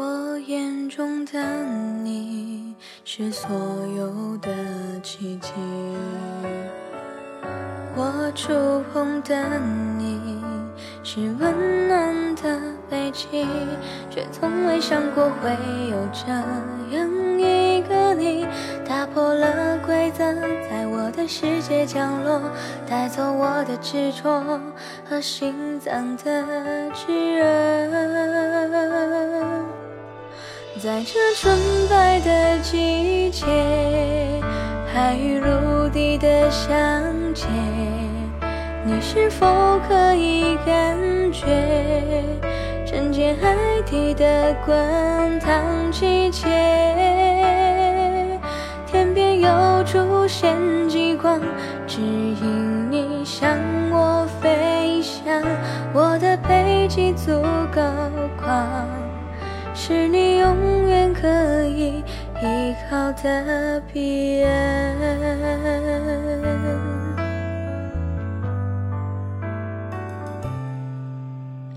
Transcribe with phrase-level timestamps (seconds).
[0.00, 1.42] 我眼中的
[2.04, 2.72] 你
[3.04, 3.50] 是所
[3.96, 4.48] 有的
[5.02, 5.50] 奇迹，
[7.96, 8.54] 我触
[8.92, 9.58] 碰的
[9.98, 10.40] 你
[11.02, 13.44] 是温暖的北极，
[14.08, 15.50] 却从未想过会
[15.90, 16.30] 有这
[16.96, 17.04] 样
[17.36, 18.46] 一个你，
[18.86, 20.32] 打破了规则，
[20.70, 22.40] 在我的世界降落，
[22.88, 24.60] 带走我的执着
[25.04, 28.27] 和心脏的炙热。
[30.80, 31.58] 在这纯
[31.90, 33.44] 白的季节，
[34.94, 36.72] 海与陆地的相
[37.34, 37.46] 接，
[38.84, 40.96] 你是否可以感
[41.32, 41.46] 觉
[42.92, 43.56] 人间海
[43.86, 46.46] 底的滚烫季节？
[48.86, 50.56] 天边又出现
[50.88, 51.40] 极光，
[51.88, 53.58] 指引你向
[53.90, 55.42] 我飞翔，
[55.92, 57.42] 我的背脊足
[57.74, 57.82] 够
[58.40, 58.97] 宽。
[59.77, 61.27] 是你永远可
[61.65, 62.03] 以
[62.41, 64.53] 依靠的彼岸。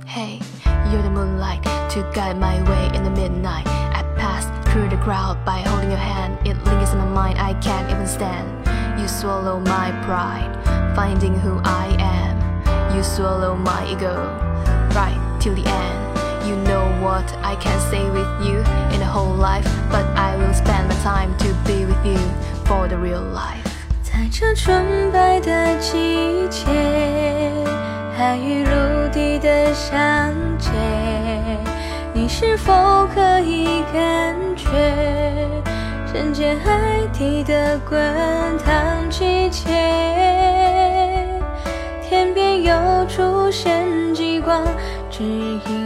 [0.06, 0.40] Hey,
[0.90, 3.66] you're the moonlight to guide my way in the midnight.
[3.66, 6.38] I pass through the crowd by holding your hand.
[6.44, 8.46] It lingers in my mind, I can't even stand.
[8.98, 10.50] You swallow my pride,
[10.96, 12.96] finding who I am.
[12.96, 14.14] You swallow my ego,
[14.94, 16.09] right till the end.
[17.21, 18.57] What I can say with you
[18.91, 22.17] in the whole life, but I will spend my time to be with you
[22.65, 23.61] for the real life.
[24.01, 26.65] 在这纯白的季节，
[28.17, 30.71] 海与陆地的相接，
[32.11, 32.73] 你是否
[33.13, 34.67] 可以感觉
[36.11, 37.99] 人间海底的滚
[38.65, 39.69] 烫季节？
[42.01, 43.85] 天边又出现
[44.15, 44.65] 极光，
[45.11, 45.80] 指引。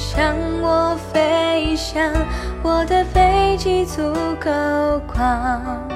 [0.00, 2.10] 向我飞翔，
[2.62, 4.50] 我的飞机足够
[5.06, 5.86] 广，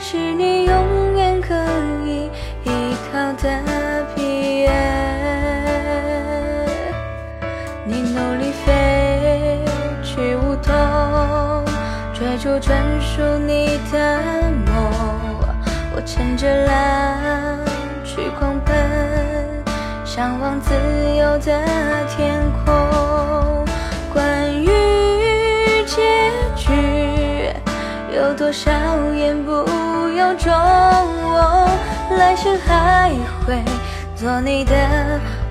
[0.00, 1.54] 是你永远可
[2.06, 2.30] 以
[2.64, 3.50] 依靠的
[4.16, 4.74] 彼岸。
[7.84, 9.60] 你努力飞
[10.02, 10.72] 去舞动，
[12.14, 14.22] 追逐专属你的
[14.64, 14.74] 梦。
[15.94, 17.58] 我乘着浪
[18.02, 18.74] 去狂奔，
[20.06, 20.72] 向往自
[21.16, 21.62] 由的
[22.16, 23.31] 天空。
[28.52, 28.70] 少
[29.14, 29.50] 言不
[30.10, 30.52] 由衷，
[32.18, 33.10] 来生还
[33.46, 33.62] 会
[34.14, 34.74] 做你的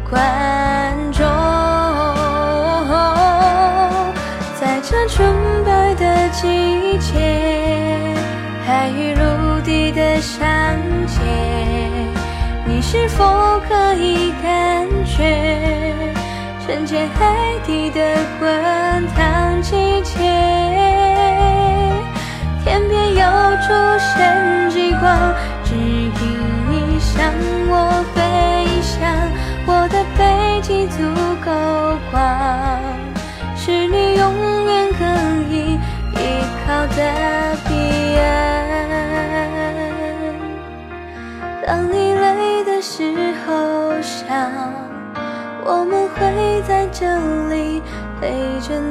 [0.07, 1.25] 观众。
[4.59, 5.33] 在这纯
[5.65, 8.15] 白的季节，
[8.67, 10.47] 海与陆地的相
[11.07, 11.19] 接，
[12.65, 13.25] 你是否
[13.67, 16.13] 可以感觉
[16.67, 17.99] 人间海底的
[18.39, 20.90] 滚烫季节？
[22.63, 23.21] 天边又
[23.61, 25.33] 出现极光，
[25.63, 26.11] 指引
[26.69, 27.33] 你向
[27.67, 27.73] 我
[28.13, 28.19] 飞
[28.81, 28.91] 翔。
[29.65, 30.97] 我的背脊足
[31.43, 31.49] 够
[32.11, 32.19] 广，
[33.55, 34.23] 是你永
[34.65, 34.99] 远可
[35.49, 35.53] 以
[36.13, 36.17] 依
[36.65, 36.99] 靠的
[37.67, 37.69] 彼
[38.17, 38.21] 岸。
[41.65, 43.13] 当你累的时
[43.45, 43.49] 候，
[44.01, 44.27] 想
[45.63, 47.05] 我们会在这
[47.49, 47.81] 里
[48.19, 48.79] 陪着